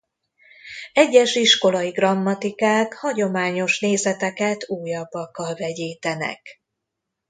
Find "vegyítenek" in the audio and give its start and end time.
5.53-6.61